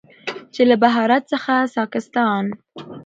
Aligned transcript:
چې 0.53 0.61
له 0.69 0.75
بهارت 0.83 1.23
څخه 1.33 1.53
ساکستان، 1.75 2.45